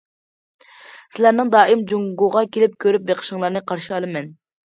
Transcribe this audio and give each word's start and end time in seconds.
سىلەرنىڭ 1.17 1.51
دائىم 1.55 1.83
جۇڭگوغا 1.91 2.43
كېلىپ 2.57 2.75
كۆرۈپ 2.87 3.07
بېقىشىڭلارنى 3.11 3.63
قارشى 3.71 3.95
ئالىمەن. 4.01 4.35